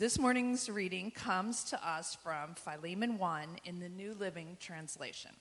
[0.00, 5.32] This morning's reading comes to us from Philemon 1 in the New Living Translation.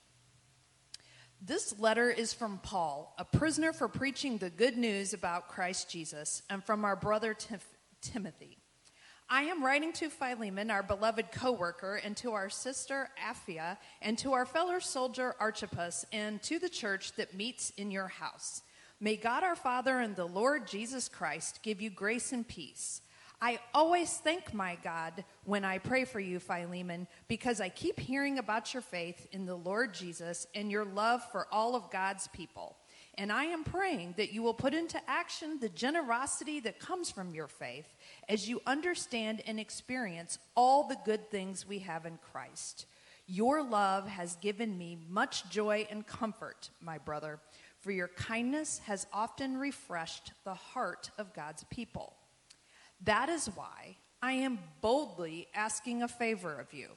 [1.41, 6.43] This letter is from Paul, a prisoner for preaching the good news about Christ Jesus,
[6.49, 7.61] and from our brother Tim-
[8.01, 8.57] Timothy.
[9.29, 14.17] I am writing to Philemon, our beloved co worker, and to our sister Apphia, and
[14.17, 18.61] to our fellow soldier Archippus, and to the church that meets in your house.
[18.99, 22.99] May God our Father and the Lord Jesus Christ give you grace and peace.
[23.41, 28.37] I always thank my God when I pray for you, Philemon, because I keep hearing
[28.37, 32.75] about your faith in the Lord Jesus and your love for all of God's people.
[33.15, 37.33] And I am praying that you will put into action the generosity that comes from
[37.33, 37.87] your faith
[38.27, 42.85] as you understand and experience all the good things we have in Christ.
[43.25, 47.39] Your love has given me much joy and comfort, my brother,
[47.79, 52.15] for your kindness has often refreshed the heart of God's people.
[53.03, 56.89] That is why I am boldly asking a favor of you.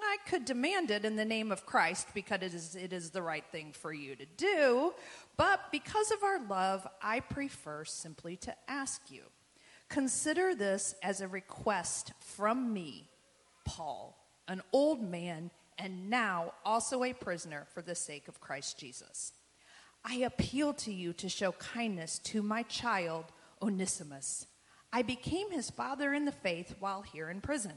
[0.00, 3.20] I could demand it in the name of Christ because it is, it is the
[3.20, 4.94] right thing for you to do,
[5.36, 9.22] but because of our love, I prefer simply to ask you.
[9.88, 13.10] Consider this as a request from me,
[13.64, 14.16] Paul,
[14.48, 19.32] an old man and now also a prisoner for the sake of Christ Jesus.
[20.04, 23.26] I appeal to you to show kindness to my child,
[23.60, 24.46] Onesimus
[24.92, 27.72] I became his father in the faith while here in prison.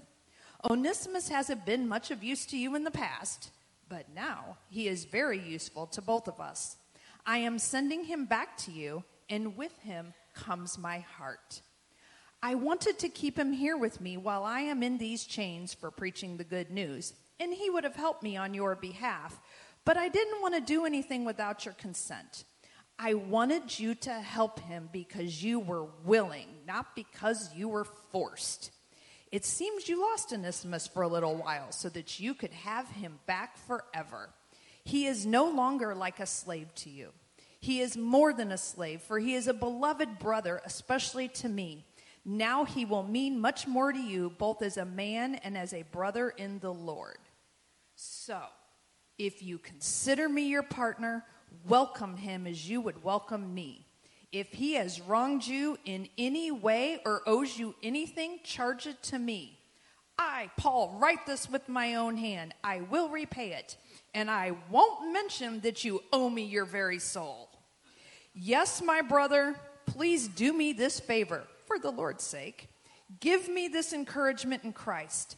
[0.70, 3.52] Onesimus hasn't been much of use to you in the past,
[3.88, 6.78] but now he is very useful to both of us.
[7.26, 11.62] I am sending him back to you, and with him comes my heart.
[12.44, 15.90] I wanted to keep him here with me while I am in these chains for
[15.92, 19.40] preaching the good news, and he would have helped me on your behalf,
[19.86, 22.44] but I didn't want to do anything without your consent.
[22.98, 28.72] I wanted you to help him because you were willing, not because you were forced.
[29.32, 33.20] It seems you lost Onesimus for a little while so that you could have him
[33.26, 34.30] back forever.
[34.86, 37.12] He is no longer like a slave to you.
[37.60, 41.84] He is more than a slave, for he is a beloved brother, especially to me.
[42.24, 45.84] Now he will mean much more to you, both as a man and as a
[45.84, 47.18] brother in the Lord.
[47.96, 48.40] So,
[49.18, 51.26] if you consider me your partner,
[51.68, 53.86] welcome him as you would welcome me.
[54.32, 59.20] If he has wronged you in any way or owes you anything, charge it to
[59.20, 59.60] me.
[60.18, 62.54] I, Paul, write this with my own hand.
[62.64, 63.78] I will repay it,
[64.14, 67.50] and I won't mention that you owe me your very soul.
[68.34, 69.56] Yes, my brother,
[69.86, 72.70] please do me this favor, for the Lord's sake.
[73.20, 75.38] Give me this encouragement in Christ.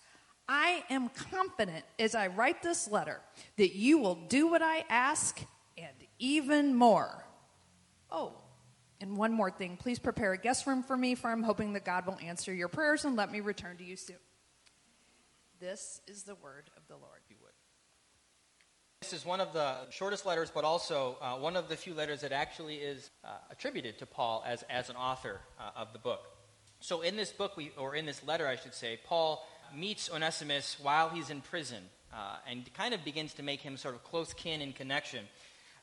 [0.49, 3.19] I am confident as I write this letter
[3.57, 5.39] that you will do what I ask
[5.77, 7.25] and even more.
[8.09, 8.33] Oh,
[9.01, 9.77] and one more thing.
[9.77, 12.67] Please prepare a guest room for me, for I'm hoping that God will answer your
[12.67, 14.17] prayers and let me return to you soon.
[15.59, 17.19] This is the word of the Lord.
[17.29, 17.51] You would.
[19.01, 22.21] This is one of the shortest letters, but also uh, one of the few letters
[22.21, 26.21] that actually is uh, attributed to Paul as, as an author uh, of the book.
[26.79, 30.77] So, in this book, we, or in this letter, I should say, Paul meets Onesimus
[30.81, 31.83] while he's in prison
[32.13, 35.25] uh, and kind of begins to make him sort of close kin and connection.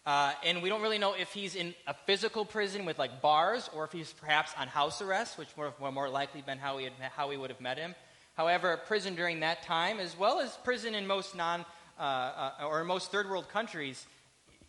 [0.07, 3.71] Uh, and we don't really know if he's in a physical prison with like bars
[3.75, 6.85] or if he's perhaps on house arrest, which would have more likely been how we,
[6.85, 7.95] had, how we would have met him.
[8.37, 11.65] However, prison during that time, as well as prison in most non
[11.99, 14.05] uh, uh, or in most third world countries,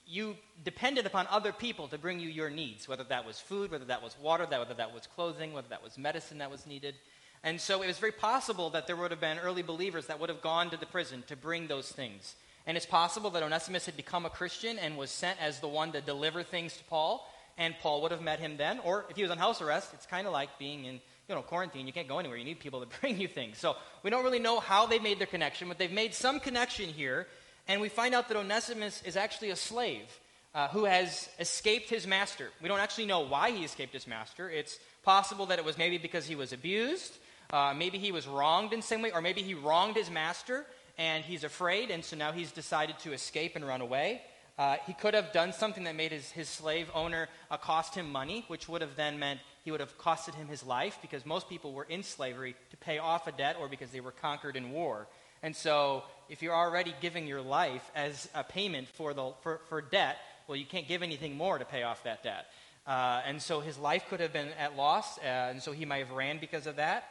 [0.07, 3.85] you depended upon other people to bring you your needs, whether that was food, whether
[3.85, 6.95] that was water, whether that was clothing, whether that was medicine that was needed.
[7.45, 10.29] And so it was very possible that there would have been early believers that would
[10.29, 12.35] have gone to the prison to bring those things.
[12.65, 15.91] And it's possible that Onesimus had become a Christian and was sent as the one
[15.91, 18.79] to deliver things to Paul, and Paul would have met him then.
[18.79, 21.43] Or if he was on house arrest, it's kind of like being in you know,
[21.43, 21.85] quarantine.
[21.85, 22.37] You can't go anywhere.
[22.37, 23.59] You need people to bring you things.
[23.59, 26.89] So we don't really know how they made their connection, but they've made some connection
[26.89, 27.27] here.
[27.67, 30.19] And we find out that Onesimus is actually a slave
[30.55, 32.49] uh, who has escaped his master.
[32.59, 34.49] We don't actually know why he escaped his master.
[34.49, 37.17] It's possible that it was maybe because he was abused,
[37.51, 40.65] uh, maybe he was wronged in some way, or maybe he wronged his master
[40.97, 44.21] and he's afraid, and so now he's decided to escape and run away.
[44.57, 48.09] Uh, he could have done something that made his, his slave owner uh, cost him
[48.09, 51.49] money, which would have then meant he would have costed him his life because most
[51.49, 54.71] people were in slavery to pay off a debt or because they were conquered in
[54.71, 55.07] war.
[55.43, 59.81] And so, if you're already giving your life as a payment for, the, for, for
[59.81, 60.17] debt,
[60.47, 62.45] well, you can't give anything more to pay off that debt.
[62.87, 65.97] Uh, and so his life could have been at loss, uh, and so he might
[65.97, 67.03] have ran because of that.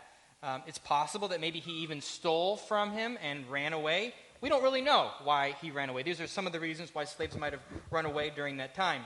[0.45, 4.13] Um, it's possible that maybe he even stole from him and ran away.
[4.43, 6.03] We don't really know why he ran away.
[6.03, 9.03] These are some of the reasons why slaves might have run away during that time.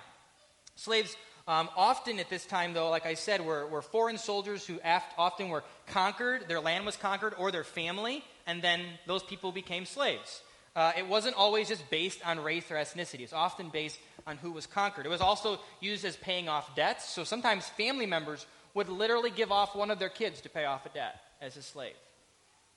[0.74, 4.78] Slaves Um, often at this time, though, like I said, were, were foreign soldiers who
[4.80, 9.50] aft, often were conquered, their land was conquered, or their family, and then those people
[9.50, 10.42] became slaves.
[10.76, 13.20] Uh, it wasn't always just based on race or ethnicity.
[13.20, 15.06] It's often based on who was conquered.
[15.06, 17.08] It was also used as paying off debts.
[17.08, 18.44] So sometimes family members
[18.74, 21.62] would literally give off one of their kids to pay off a debt as a
[21.62, 21.94] slave.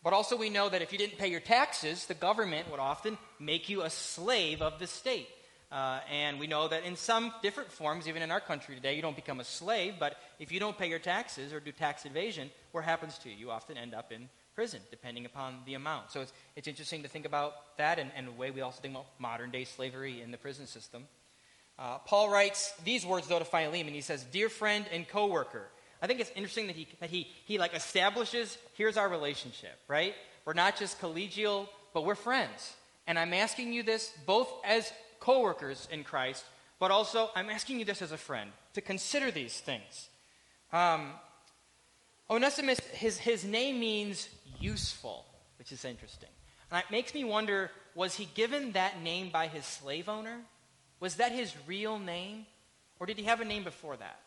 [0.04, 3.18] But also, we know that if you didn't pay your taxes, the government would often
[3.40, 5.28] make you a slave of the state.
[5.72, 9.02] Uh, and we know that in some different forms, even in our country today, you
[9.02, 12.50] don't become a slave, but if you don't pay your taxes or do tax evasion,
[12.72, 13.36] what happens to you?
[13.36, 16.12] You often end up in prison, depending upon the amount.
[16.12, 18.96] So it's, it's interesting to think about that and, and the way we also think
[18.96, 21.08] about modern day slavery in the prison system.
[21.80, 23.94] Uh, Paul writes these words, though, to Philemon.
[23.94, 25.68] He says, Dear friend and co worker.
[26.02, 30.16] I think it's interesting that he, that he, he like establishes here's our relationship, right?
[30.46, 32.76] We're not just collegial, but we're friends.
[33.08, 36.44] And I'm asking you this both as co workers in Christ,
[36.80, 40.10] but also I'm asking you this as a friend to consider these things.
[40.74, 41.12] Um,
[42.30, 45.26] Onesimus, his, his name means useful,
[45.60, 46.30] which is interesting.
[46.72, 50.40] And it makes me wonder was he given that name by his slave owner?
[51.02, 52.46] Was that his real name?
[53.00, 54.20] Or did he have a name before that?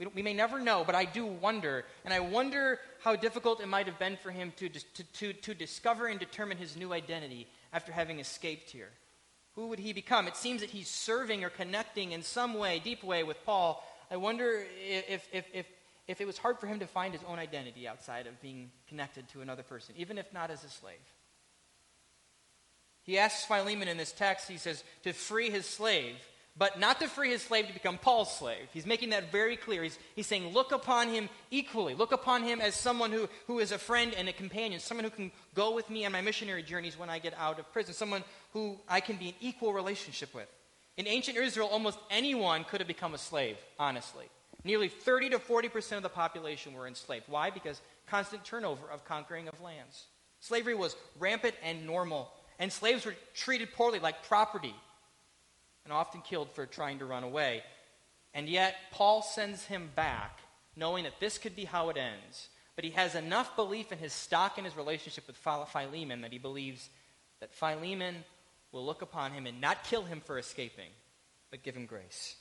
[0.00, 1.84] We, we, may never know, but I do wonder.
[2.04, 5.54] And I wonder how difficult it might have been for him to, to, to, to
[5.54, 8.88] discover and determine his new identity after having escaped here.
[9.54, 10.26] Who would he become?
[10.26, 13.84] It seems that he's serving or connecting in some way, deep way, with Paul.
[14.10, 15.66] I wonder if, if, if,
[16.08, 19.28] if it was hard for him to find his own identity outside of being connected
[19.30, 20.96] to another person, even if not as a slave.
[23.02, 26.16] He asks Philemon in this text, he says, to free his slave,
[26.56, 28.68] but not to free his slave to become Paul's slave.
[28.72, 29.82] He's making that very clear.
[29.82, 31.94] He's, he's saying, look upon him equally.
[31.94, 35.10] Look upon him as someone who, who is a friend and a companion, someone who
[35.10, 38.24] can go with me on my missionary journeys when I get out of prison, someone
[38.52, 40.48] who I can be in equal relationship with.
[40.96, 44.26] In ancient Israel, almost anyone could have become a slave, honestly.
[44.64, 47.24] Nearly 30 to 40% of the population were enslaved.
[47.28, 47.50] Why?
[47.50, 50.04] Because constant turnover of conquering of lands.
[50.40, 52.30] Slavery was rampant and normal
[52.60, 54.74] and slaves were treated poorly like property
[55.90, 57.64] and often killed for trying to run away.
[58.32, 60.38] And yet, Paul sends him back
[60.76, 62.48] knowing that this could be how it ends.
[62.76, 66.38] But he has enough belief in his stock and his relationship with Philemon that he
[66.38, 66.88] believes
[67.40, 68.24] that Philemon
[68.70, 70.90] will look upon him and not kill him for escaping,
[71.50, 72.36] but give him grace.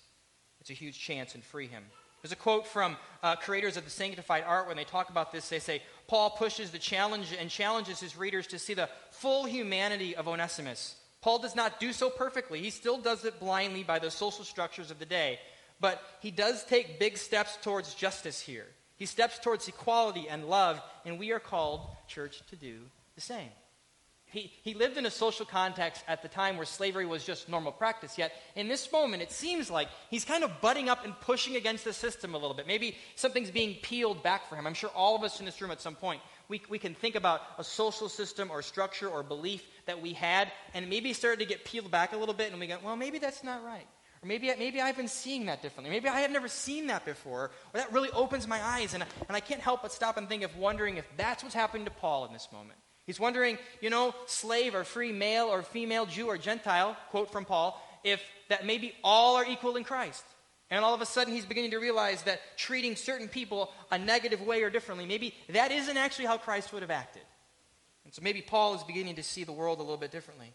[0.62, 1.86] It's a huge chance and free him.
[2.22, 5.50] There's a quote from uh, creators of the sanctified art when they talk about this.
[5.50, 10.16] They say, Paul pushes the challenge and challenges his readers to see the full humanity
[10.16, 10.96] of Onesimus.
[11.22, 12.62] Paul does not do so perfectly.
[12.62, 15.40] He still does it blindly by the social structures of the day.
[15.82, 18.68] But he does take big steps towards justice here.
[18.98, 22.80] He steps towards equality and love, and we are called, church, to do
[23.16, 23.50] the same.
[24.26, 27.72] He, he lived in a social context at the time where slavery was just normal
[27.72, 31.56] practice, yet in this moment, it seems like he's kind of butting up and pushing
[31.56, 32.68] against the system a little bit.
[32.68, 34.68] Maybe something's being peeled back for him.
[34.68, 37.16] I'm sure all of us in this room at some point, we, we can think
[37.16, 41.46] about a social system or structure or belief that we had, and maybe started to
[41.46, 43.88] get peeled back a little bit, and we go, well, maybe that's not right.
[44.22, 45.92] Or maybe, maybe I've been seeing that differently.
[45.92, 47.44] Maybe I have never seen that before.
[47.44, 50.44] Or that really opens my eyes, and, and I can't help but stop and think
[50.44, 52.78] of wondering if that's what's happening to Paul in this moment.
[53.06, 57.46] He's wondering, you know, slave or free, male or female, Jew or Gentile, quote from
[57.46, 60.24] Paul, if that maybe all are equal in Christ.
[60.72, 64.42] And all of a sudden, he's beginning to realize that treating certain people a negative
[64.42, 67.24] way or differently, maybe that isn't actually how Christ would have acted.
[68.06, 70.54] And so maybe Paul is beginning to see the world a little bit differently.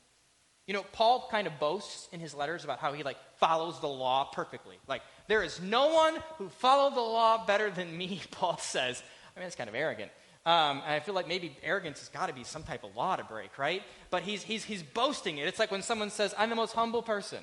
[0.67, 3.89] You know, Paul kind of boasts in his letters about how he like follows the
[3.89, 4.77] law perfectly.
[4.89, 9.03] Like, there is no one who followed the law better than me, Paul says.
[9.37, 10.11] I mean, that's kind of arrogant.
[10.47, 13.17] Um, and I feel like maybe arrogance has got to be some type of law
[13.17, 13.83] to break, right?
[14.11, 15.49] But he's, he's, he's boasting it.
[15.49, 17.43] It's like when someone says, I'm the most humble person.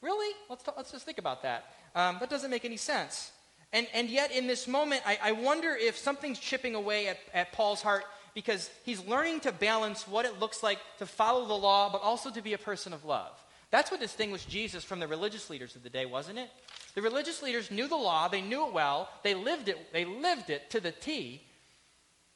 [0.00, 0.34] Really?
[0.48, 1.64] Let's, t- let's just think about that.
[1.96, 3.32] Um, that doesn't make any sense.
[3.72, 7.52] And, and yet, in this moment, I, I wonder if something's chipping away at, at
[7.52, 11.90] Paul's heart because he's learning to balance what it looks like to follow the law,
[11.90, 13.32] but also to be a person of love.
[13.70, 16.50] That's what distinguished Jesus from the religious leaders of the day, wasn't it?
[16.94, 20.50] The religious leaders knew the law, they knew it well, they lived it, they lived
[20.50, 21.42] it to the T,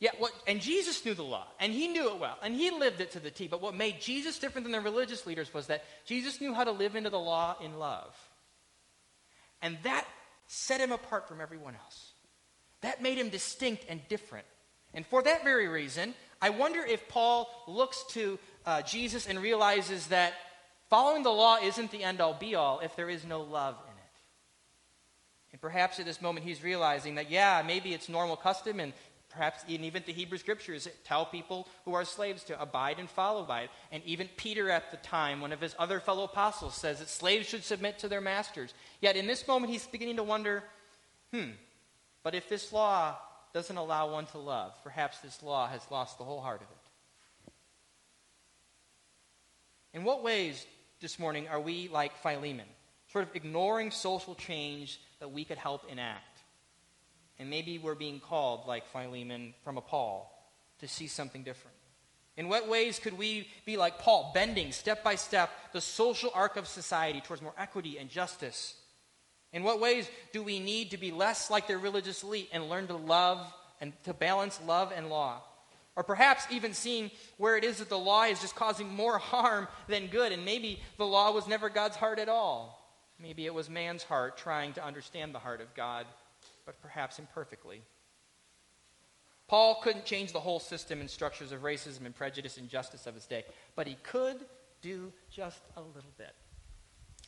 [0.00, 3.02] Yet what, and Jesus knew the law, and he knew it well, and he lived
[3.02, 3.48] it to the T.
[3.48, 6.70] But what made Jesus different than the religious leaders was that Jesus knew how to
[6.70, 8.16] live into the law in love.
[9.62, 10.06] And that
[10.46, 12.12] set him apart from everyone else.
[12.80, 14.46] That made him distinct and different.
[14.94, 20.08] And for that very reason, I wonder if Paul looks to uh, Jesus and realizes
[20.08, 20.32] that
[20.88, 23.92] following the law isn't the end all be all if there is no love in
[23.92, 24.00] it.
[25.52, 28.92] And perhaps at this moment he's realizing that, yeah, maybe it's normal custom and
[29.30, 33.62] Perhaps even the Hebrew scriptures tell people who are slaves to abide and follow by
[33.62, 33.70] it.
[33.92, 37.48] And even Peter at the time, one of his other fellow apostles, says that slaves
[37.48, 38.74] should submit to their masters.
[39.00, 40.64] Yet in this moment, he's beginning to wonder
[41.32, 41.50] hmm,
[42.24, 43.16] but if this law
[43.54, 46.76] doesn't allow one to love, perhaps this law has lost the whole heart of it.
[49.92, 50.66] In what ways
[51.00, 52.66] this morning are we like Philemon,
[53.12, 56.29] sort of ignoring social change that we could help enact?
[57.40, 60.30] And maybe we're being called, like Philemon from a Paul,
[60.80, 61.74] to see something different.
[62.36, 66.58] In what ways could we be like Paul, bending step by step the social arc
[66.58, 68.74] of society towards more equity and justice?
[69.54, 72.86] In what ways do we need to be less like the religious elite and learn
[72.88, 75.40] to love and to balance love and law?
[75.96, 79.66] Or perhaps even seeing where it is that the law is just causing more harm
[79.88, 82.76] than good, and maybe the law was never God's heart at all.
[83.18, 86.06] Maybe it was man's heart trying to understand the heart of God
[86.70, 87.82] but perhaps imperfectly.
[89.48, 93.16] Paul couldn't change the whole system and structures of racism and prejudice and justice of
[93.16, 94.36] his day, but he could
[94.80, 96.32] do just a little bit.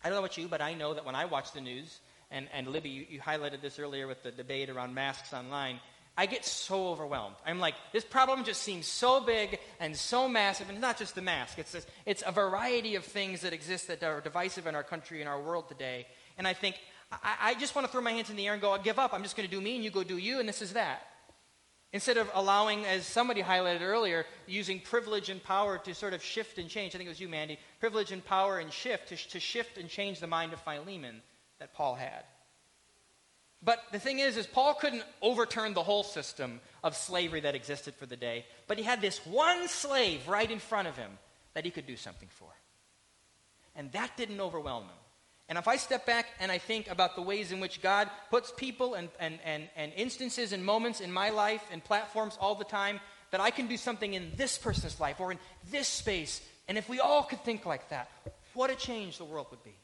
[0.05, 1.99] I don't know about you, but I know that when I watch the news,
[2.31, 5.81] and, and Libby, you, you highlighted this earlier with the debate around masks online,
[6.17, 7.35] I get so overwhelmed.
[7.45, 11.23] I'm like, this problem just seems so big and so massive, and not just the
[11.23, 11.59] mask.
[11.59, 15.19] It's, this, it's a variety of things that exist that are divisive in our country
[15.19, 16.07] and our world today.
[16.39, 16.77] And I think,
[17.23, 18.99] I, I just want to throw my hands in the air and go, I'll give
[18.99, 19.13] up.
[19.13, 21.07] I'm just going to do me and you go do you, and this is that.
[21.93, 26.57] Instead of allowing, as somebody highlighted earlier, using privilege and power to sort of shift
[26.57, 26.95] and change.
[26.95, 27.59] I think it was you, Mandy.
[27.81, 31.21] Privilege and power and shift to, to shift and change the mind of Philemon
[31.59, 32.25] that Paul had.
[33.63, 37.95] But the thing is, is Paul couldn't overturn the whole system of slavery that existed
[37.95, 38.47] for the day.
[38.67, 41.11] But he had this one slave right in front of him
[41.53, 42.49] that he could do something for.
[43.77, 45.02] And that didn't overwhelm him.
[45.53, 48.51] And if I step back and I think about the ways in which God puts
[48.57, 52.65] people and, and, and, and instances and moments in my life and platforms all the
[52.65, 53.01] time,
[53.33, 55.39] that I can do something in this person's life or in
[55.71, 56.41] this space.
[56.69, 58.09] And if we all could think like that,
[58.55, 59.75] what a change the world would be.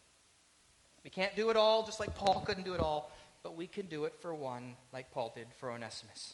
[1.05, 3.85] We can't do it all just like Paul couldn't do it all, but we can
[3.89, 6.33] do it for one like Paul did for Onesimus.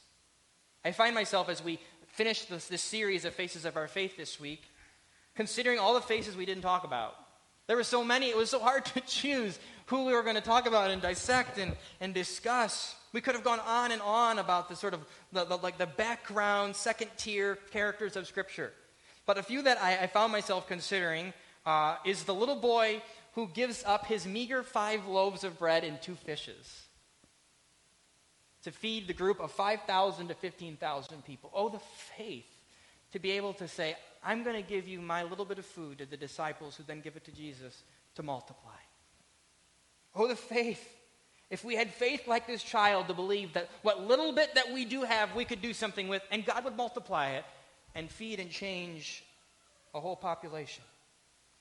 [0.85, 4.39] I find myself as we finish this, this series of Faces of Our Faith this
[4.39, 4.63] week,
[5.35, 7.17] considering all the faces we didn't talk about
[7.67, 10.43] there were so many, it was so hard to choose who we were going to
[10.43, 12.95] talk about and dissect and, and discuss.
[13.13, 15.01] We could have gone on and on about the sort of
[15.33, 18.73] the, the like the background, second tier characters of Scripture.
[19.27, 21.33] But a few that I, I found myself considering
[21.65, 23.03] uh, is the little boy
[23.35, 26.85] who gives up his meager five loaves of bread and two fishes
[28.63, 31.51] to feed the group of 5,000 to 15,000 people.
[31.55, 31.81] Oh, the
[32.17, 32.47] faith
[33.13, 35.99] to be able to say, I'm going to give you my little bit of food
[35.99, 37.83] to the disciples who then give it to Jesus
[38.15, 38.71] to multiply.
[40.17, 40.89] Oh, the faith.
[41.51, 44.85] If we had faith like this child to believe that what little bit that we
[44.85, 47.45] do have, we could do something with, and God would multiply it
[47.95, 49.25] and feed and change
[49.95, 50.83] a whole population.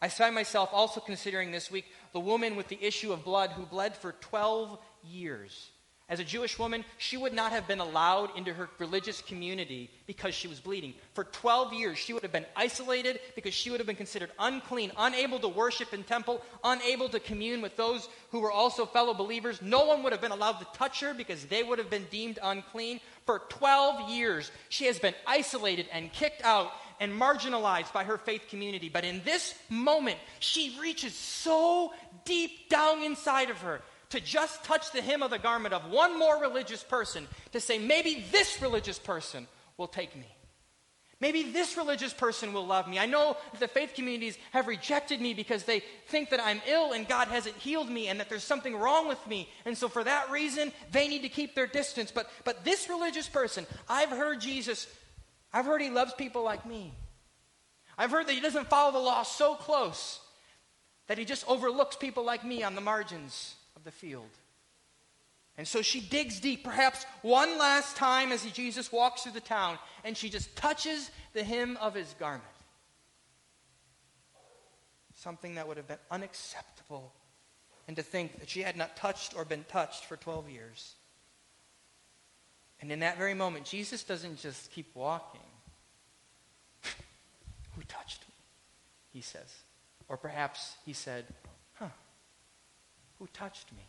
[0.02, 3.66] I find myself also considering this week the woman with the issue of blood who
[3.66, 5.70] bled for 12 years.
[6.14, 10.36] As a Jewish woman, she would not have been allowed into her religious community because
[10.36, 10.94] she was bleeding.
[11.16, 14.92] For 12 years, she would have been isolated because she would have been considered unclean,
[14.96, 19.60] unable to worship in temple, unable to commune with those who were also fellow believers.
[19.60, 22.38] No one would have been allowed to touch her because they would have been deemed
[22.44, 23.00] unclean.
[23.26, 28.44] For 12 years, she has been isolated and kicked out and marginalized by her faith
[28.52, 28.88] community.
[28.88, 31.92] But in this moment, she reaches so
[32.24, 33.82] deep down inside of her
[34.14, 37.80] to just touch the hem of the garment of one more religious person to say,
[37.80, 40.28] maybe this religious person will take me.
[41.20, 43.00] Maybe this religious person will love me.
[43.00, 46.94] I know that the faith communities have rejected me because they think that I'm ill
[46.94, 49.50] and God hasn't healed me and that there's something wrong with me.
[49.66, 52.12] And so for that reason, they need to keep their distance.
[52.12, 54.86] But, but this religious person, I've heard Jesus,
[55.52, 56.94] I've heard he loves people like me.
[57.98, 60.20] I've heard that he doesn't follow the law so close
[61.08, 64.30] that he just overlooks people like me on the margins the field.
[65.58, 69.78] And so she digs deep, perhaps one last time as Jesus walks through the town,
[70.04, 72.44] and she just touches the hem of his garment.
[75.16, 77.14] Something that would have been unacceptable.
[77.88, 80.96] And to think that she had not touched or been touched for 12 years.
[82.82, 85.42] And in that very moment, Jesus doesn't just keep walking.
[87.76, 88.34] Who touched me?
[89.12, 89.54] He says.
[90.10, 91.26] Or perhaps he said,
[93.24, 93.88] who touched me?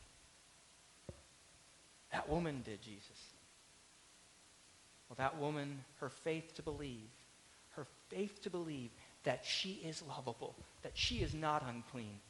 [2.13, 3.33] That woman did, Jesus.
[5.09, 7.11] Well, that woman, her faith to believe,
[7.71, 8.91] her faith to believe
[9.25, 12.21] that she is lovable, that she is not unclean,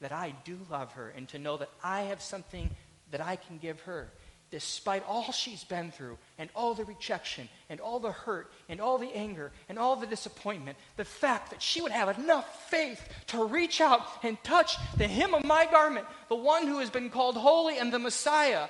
[0.00, 2.70] that I do love her, and to know that I have something
[3.10, 4.08] that I can give her.
[4.52, 8.98] Despite all she's been through and all the rejection and all the hurt and all
[8.98, 13.44] the anger and all the disappointment, the fact that she would have enough faith to
[13.44, 17.34] reach out and touch the hem of my garment, the one who has been called
[17.34, 18.68] holy and the Messiah,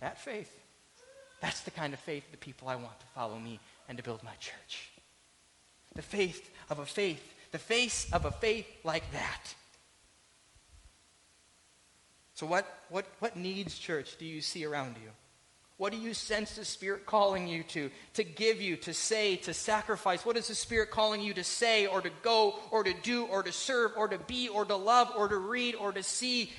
[0.00, 0.50] that faith,
[1.42, 4.22] that's the kind of faith the people I want to follow me and to build
[4.24, 4.88] my church.
[5.94, 9.54] The faith of a faith, the face of a faith like that.
[12.34, 15.10] So, what, what, what needs, church, do you see around you?
[15.76, 17.90] What do you sense the Spirit calling you to?
[18.14, 20.24] To give you, to say, to sacrifice?
[20.24, 23.42] What is the Spirit calling you to say, or to go, or to do, or
[23.42, 26.52] to serve, or to be, or to love, or to read, or to see,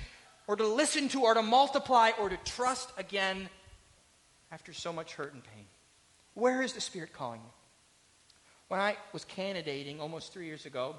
[0.46, 3.50] or to listen to, or to multiply, or to trust again
[4.52, 5.66] after so much hurt and pain?
[6.34, 7.52] Where is the Spirit calling you?
[8.68, 10.98] When I was candidating almost three years ago,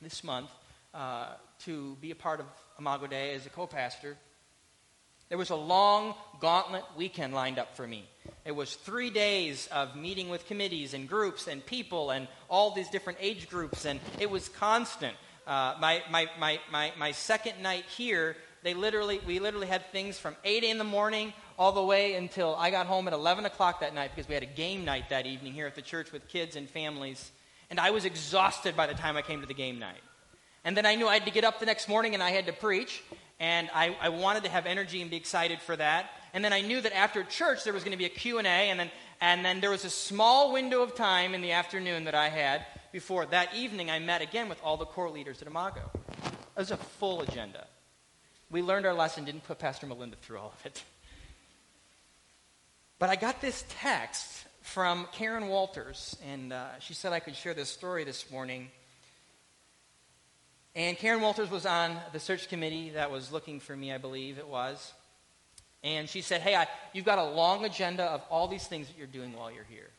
[0.00, 0.50] this month,
[0.94, 1.28] uh,
[1.60, 2.46] to be a part of
[2.78, 4.16] Imago Dei as a co pastor,
[5.28, 8.06] there was a long gauntlet weekend lined up for me.
[8.44, 12.90] It was three days of meeting with committees and groups and people and all these
[12.90, 15.16] different age groups, and it was constant.
[15.46, 20.18] Uh, my, my, my, my, my second night here, they literally, we literally had things
[20.18, 23.80] from 8 in the morning all the way until I got home at 11 o'clock
[23.80, 26.28] that night because we had a game night that evening here at the church with
[26.28, 27.32] kids and families.
[27.70, 30.00] And I was exhausted by the time I came to the game night.
[30.64, 32.46] And then I knew I had to get up the next morning and I had
[32.46, 33.02] to preach.
[33.40, 36.10] And I, I wanted to have energy and be excited for that.
[36.32, 38.44] And then I knew that after church there was going to be a Q&A.
[38.44, 38.90] And then,
[39.20, 42.64] and then there was a small window of time in the afternoon that I had
[42.92, 45.90] before that evening I met again with all the core leaders at Imago.
[46.22, 47.66] It was a full agenda.
[48.50, 50.84] We learned our lesson, didn't put Pastor Melinda through all of it.
[52.98, 57.54] But I got this text from Karen Walters, and uh, she said I could share
[57.54, 58.70] this story this morning.
[60.74, 64.38] And Karen Walters was on the search committee that was looking for me, I believe
[64.38, 64.92] it was.
[65.84, 68.96] And she said, Hey, I, you've got a long agenda of all these things that
[68.96, 69.90] you're doing while you're here.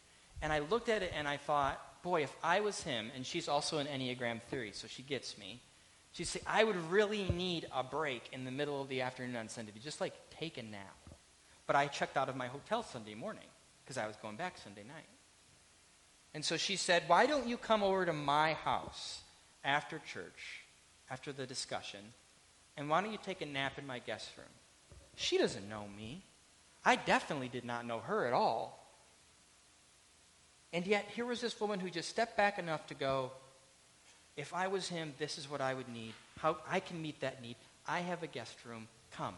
[0.42, 3.48] And I looked at it and I thought, boy, if I was him, and she's
[3.48, 5.62] also an Enneagram three, so she gets me.
[6.12, 9.48] She'd say, I would really need a break in the middle of the afternoon on
[9.50, 10.98] Sunday to just like take a nap.
[11.66, 13.46] But I checked out of my hotel Sunday morning
[13.84, 15.08] because I was going back Sunday night.
[16.34, 19.22] And so she said, Why don't you come over to my house
[19.64, 20.63] after church
[21.10, 22.00] after the discussion,
[22.78, 24.48] and why don't you take a nap in my guest room?
[25.16, 26.24] She doesn't know me.
[26.86, 28.80] I definitely did not know her at all.
[30.74, 33.32] And yet, here was this woman who just stepped back enough to go,
[34.36, 36.14] if I was him, this is what I would need.
[36.40, 37.56] How I can meet that need.
[37.88, 38.88] I have a guest room.
[39.12, 39.36] Come.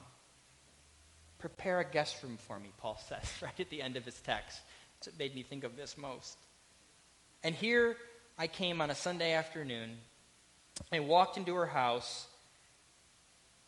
[1.40, 4.62] Prepare a guest room for me, Paul says, right at the end of his text.
[5.06, 6.38] It made me think of this most.
[7.44, 7.98] And here
[8.40, 9.98] I came on a Sunday afternoon
[10.92, 12.28] I walked into her house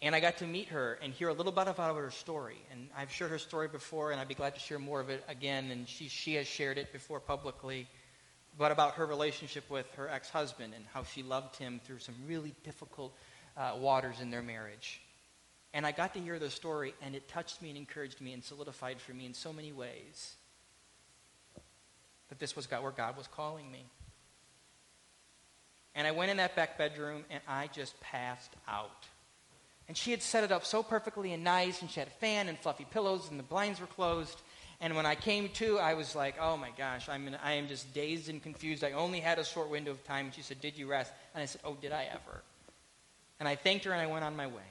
[0.02, 2.58] and I got to meet her and hear a little bit about her story.
[2.72, 5.24] And I've shared her story before, and I'd be glad to share more of it
[5.28, 5.72] again.
[5.72, 7.88] And she, she has shared it before publicly,
[8.58, 12.13] but about her relationship with her ex husband and how she loved him through some
[12.28, 13.12] really difficult
[13.56, 15.02] uh, waters in their marriage.
[15.74, 18.43] And I got to hear the story, and it touched me and encouraged me and
[18.43, 20.36] solidified for me in so many ways
[22.30, 23.86] that this was God, where God was calling me.
[25.97, 29.07] And I went in that back bedroom and I just passed out.
[29.88, 32.49] And she had set it up so perfectly and nice, and she had a fan
[32.49, 34.39] and fluffy pillows, and the blinds were closed.
[34.79, 37.67] And when I came to, I was like, oh my gosh, I'm in, I am
[37.67, 38.83] just dazed and confused.
[38.83, 40.25] I only had a short window of time.
[40.25, 41.12] And she said, Did you rest?
[41.33, 42.43] And I said, Oh, did I ever?
[43.39, 44.67] And I thanked her and I went on my way.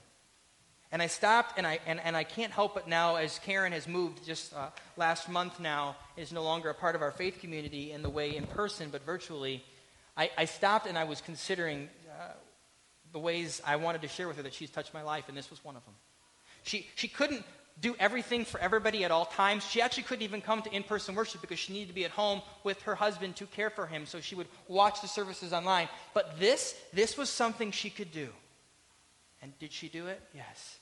[0.92, 3.88] And I stopped, and I, and, and I can't help it now, as Karen has
[3.88, 7.90] moved just uh, last month now, is no longer a part of our faith community
[7.90, 9.64] in the way in person, but virtually.
[10.16, 12.33] I, I stopped and I was considering uh,
[13.12, 15.50] the ways I wanted to share with her that she's touched my life, and this
[15.50, 15.94] was one of them.
[16.62, 17.44] She, she couldn't
[17.81, 19.64] do everything for everybody at all times.
[19.64, 22.11] She actually couldn't even come to in person worship because she needed to be at
[22.11, 25.88] home with her husband to care for him, so she would watch the services online.
[26.14, 28.29] But this, this was something she could do.
[29.42, 30.20] And did she do it?
[30.35, 30.79] Yes.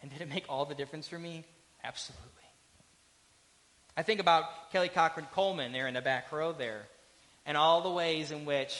[0.00, 1.44] And did it make all the difference for me?
[1.84, 2.24] Absolutely.
[3.96, 6.86] I think about Kelly Cochran Coleman there in the back row there
[7.46, 8.76] and all the ways in which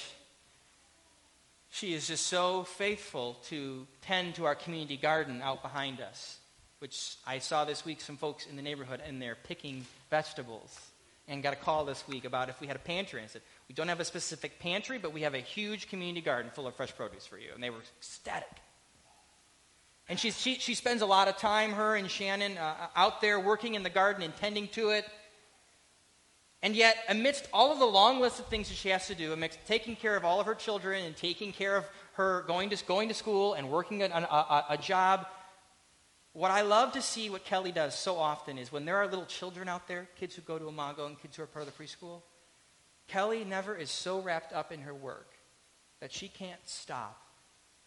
[1.70, 6.38] she is just so faithful to tend to our community garden out behind us,
[6.80, 10.78] which I saw this week some folks in the neighborhood and they're picking vegetables.
[11.28, 13.20] And got a call this week about if we had a pantry.
[13.20, 16.52] I said, We don't have a specific pantry, but we have a huge community garden
[16.54, 17.48] full of fresh produce for you.
[17.52, 18.48] And they were ecstatic.
[20.08, 23.40] And she, she, she spends a lot of time, her and Shannon, uh, out there
[23.40, 25.04] working in the garden and tending to it.
[26.62, 29.32] And yet, amidst all of the long list of things that she has to do,
[29.32, 32.84] amidst taking care of all of her children and taking care of her going to,
[32.86, 35.26] going to school and working a, a, a job,
[36.36, 39.24] What I love to see what Kelly does so often is when there are little
[39.24, 41.82] children out there, kids who go to Imago and kids who are part of the
[41.82, 42.20] preschool,
[43.08, 45.30] Kelly never is so wrapped up in her work
[46.00, 47.18] that she can't stop.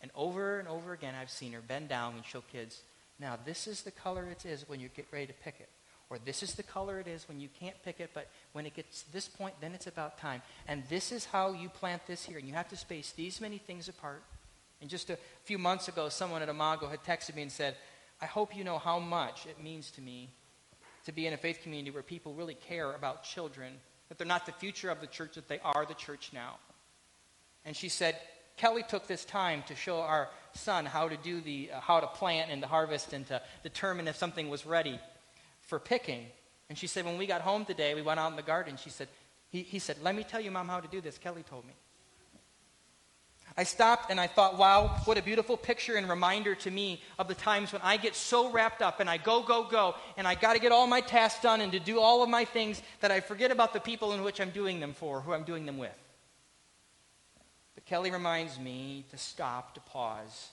[0.01, 2.81] And over and over again, I've seen her bend down and show kids,
[3.19, 5.69] now this is the color it is when you get ready to pick it.
[6.09, 8.73] Or this is the color it is when you can't pick it, but when it
[8.73, 10.41] gets to this point, then it's about time.
[10.67, 12.39] And this is how you plant this here.
[12.39, 14.23] And you have to space these many things apart.
[14.81, 17.75] And just a few months ago, someone at Imago had texted me and said,
[18.21, 20.29] I hope you know how much it means to me
[21.05, 23.73] to be in a faith community where people really care about children,
[24.07, 26.57] that they're not the future of the church, that they are the church now.
[27.65, 28.17] And she said,
[28.57, 32.07] Kelly took this time to show our son how to do the, uh, how to
[32.07, 34.99] plant and to harvest and to determine if something was ready
[35.69, 36.25] for picking.
[36.67, 38.75] And she said, when we got home today, we went out in the garden.
[38.75, 39.07] She said,
[39.49, 41.17] he, he said, let me tell you, Mom, how to do this.
[41.17, 41.73] Kelly told me.
[43.57, 47.27] I stopped and I thought, wow, what a beautiful picture and reminder to me of
[47.27, 50.35] the times when I get so wrapped up and I go, go, go, and I
[50.35, 53.11] got to get all my tasks done and to do all of my things that
[53.11, 55.77] I forget about the people in which I'm doing them for, who I'm doing them
[55.77, 55.97] with.
[57.75, 60.49] But Kelly reminds me to stop, to pause,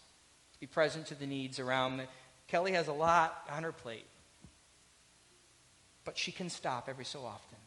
[0.55, 2.05] to be present to the needs around me.
[2.49, 4.07] Kelly has a lot on her plate,
[6.07, 7.59] but she can stop every so often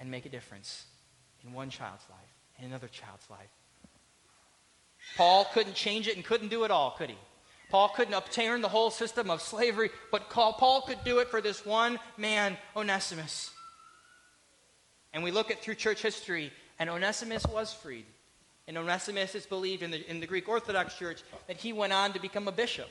[0.00, 0.86] and make a difference
[1.46, 3.50] in one child's life, in another child's life
[5.16, 7.16] Paul couldn't change it and couldn't do it all, could he?
[7.70, 11.64] Paul couldn't obtain the whole system of slavery, but Paul could do it for this
[11.64, 13.50] one man, Onesimus.
[15.12, 18.06] And we look at through church history, and Onesimus was freed.
[18.66, 22.12] And Onesimus is believed in the, in the Greek Orthodox Church that he went on
[22.12, 22.88] to become a bishop.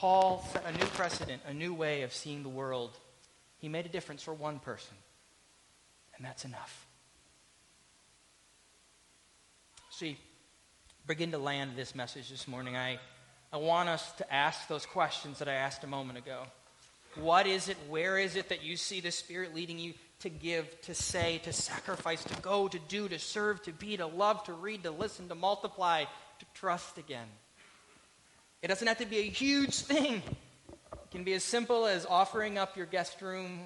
[0.00, 2.96] Paul set a new precedent, a new way of seeing the world.
[3.58, 4.94] He made a difference for one person,
[6.16, 6.86] and that's enough.
[9.90, 10.16] See,
[11.06, 12.98] begin to land this message this morning, I,
[13.52, 16.44] I want us to ask those questions that I asked a moment ago.
[17.16, 17.76] What is it?
[17.90, 21.52] Where is it that you see the Spirit leading you to give, to say, to
[21.52, 25.28] sacrifice, to go, to do, to serve, to be, to love, to read, to listen,
[25.28, 27.28] to multiply, to trust again?
[28.62, 30.22] It doesn't have to be a huge thing.
[30.92, 33.60] It can be as simple as offering up your guest room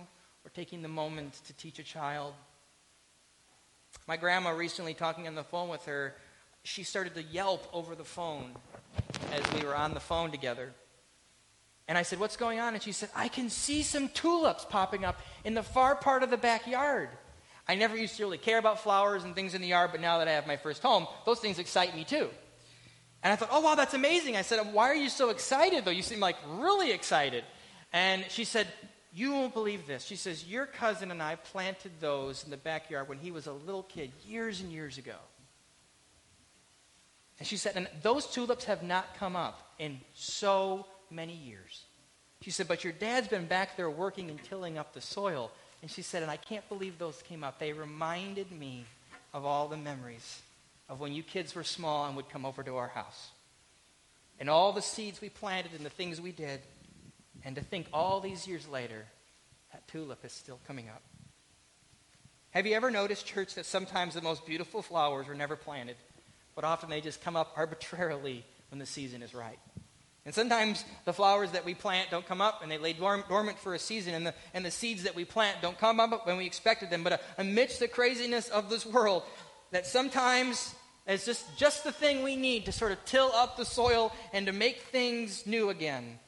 [0.44, 2.34] or taking the moment to teach a child.
[4.06, 6.14] My grandma recently talking on the phone with her
[6.64, 8.52] she started to yelp over the phone
[9.32, 10.72] as we were on the phone together.
[11.86, 12.72] And I said, What's going on?
[12.72, 16.30] And she said, I can see some tulips popping up in the far part of
[16.30, 17.10] the backyard.
[17.68, 20.18] I never used to really care about flowers and things in the yard, but now
[20.18, 22.30] that I have my first home, those things excite me too.
[23.24, 24.36] And I thought, Oh, wow, that's amazing.
[24.36, 25.90] I said, Why are you so excited, though?
[25.90, 27.42] You seem like really excited.
[27.92, 28.68] And she said,
[29.12, 30.04] You won't believe this.
[30.04, 33.52] She says, Your cousin and I planted those in the backyard when he was a
[33.52, 35.16] little kid years and years ago.
[37.38, 41.84] And she said, and those tulips have not come up in so many years.
[42.42, 45.50] She said, but your dad's been back there working and tilling up the soil.
[45.82, 47.58] And she said, and I can't believe those came up.
[47.58, 48.84] They reminded me
[49.32, 50.42] of all the memories
[50.88, 53.30] of when you kids were small and would come over to our house.
[54.38, 56.60] And all the seeds we planted and the things we did.
[57.44, 59.06] And to think all these years later,
[59.72, 61.02] that tulip is still coming up.
[62.50, 65.96] Have you ever noticed, church, that sometimes the most beautiful flowers are never planted?
[66.54, 69.58] but often they just come up arbitrarily when the season is right.
[70.26, 73.74] And sometimes the flowers that we plant don't come up and they lay dormant for
[73.74, 76.46] a season, and the, and the seeds that we plant don't come up when we
[76.46, 77.04] expected them.
[77.04, 79.24] But uh, amidst the craziness of this world,
[79.74, 80.72] that sometimes
[81.08, 84.46] is just, just the thing we need to sort of till up the soil and
[84.46, 86.20] to make things new again,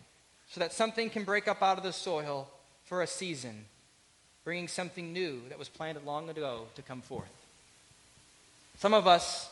[0.51, 2.49] so that something can break up out of the soil
[2.87, 3.65] for a season,
[4.45, 7.31] bringing something new that was planted long ago to come forth.
[8.79, 9.49] Some of us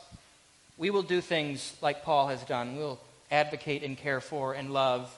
[0.76, 2.76] we will do things like Paul has done.
[2.76, 2.98] We'll
[3.30, 5.08] advocate and care for and love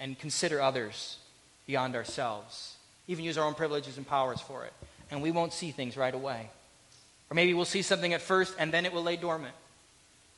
[0.00, 1.18] and consider others
[1.66, 2.76] beyond ourselves,
[3.08, 4.72] even use our own privileges and powers for it.
[5.10, 6.48] And we won't see things right away.
[7.30, 9.54] Or maybe we'll see something at first and then it will lay dormant.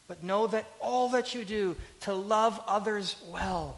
[0.06, 3.76] But know that all that you do to love others well,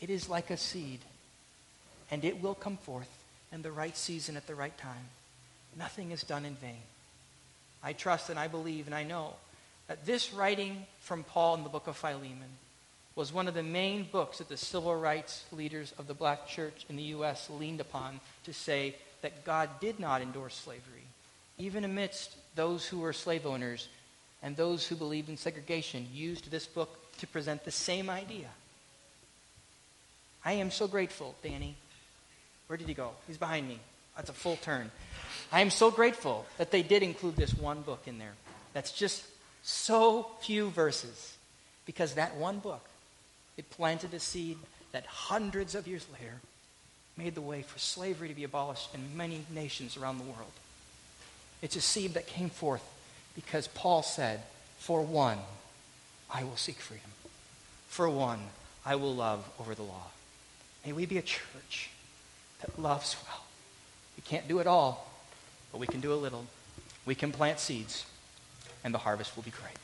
[0.00, 1.00] it is like a seed.
[2.10, 3.08] And it will come forth
[3.52, 5.08] in the right season at the right time.
[5.78, 6.82] Nothing is done in vain.
[7.82, 9.34] I trust and I believe and I know
[9.88, 12.58] that this writing from Paul in the book of Philemon
[13.14, 16.84] was one of the main books that the civil rights leaders of the black church
[16.88, 17.48] in the U.S.
[17.48, 21.03] leaned upon to say that God did not endorse slavery,
[21.58, 23.88] even amidst those who were slave owners
[24.42, 28.48] and those who believed in segregation used this book to present the same idea.
[30.44, 31.76] I am so grateful, Danny.
[32.66, 33.12] Where did he go?
[33.26, 33.78] He's behind me.
[34.16, 34.90] That's a full turn.
[35.50, 38.34] I am so grateful that they did include this one book in there.
[38.72, 39.24] That's just
[39.62, 41.36] so few verses
[41.86, 42.84] because that one book,
[43.56, 44.58] it planted a seed
[44.92, 46.34] that hundreds of years later
[47.16, 50.52] made the way for slavery to be abolished in many nations around the world.
[51.64, 52.84] It's a seed that came forth
[53.34, 54.42] because Paul said,
[54.76, 55.38] For one,
[56.30, 57.10] I will seek freedom.
[57.88, 58.38] For one,
[58.84, 60.08] I will love over the law.
[60.84, 61.88] May we be a church
[62.60, 63.44] that loves well.
[64.14, 65.10] We can't do it all,
[65.72, 66.44] but we can do a little.
[67.06, 68.04] We can plant seeds,
[68.84, 69.78] and the harvest will be great.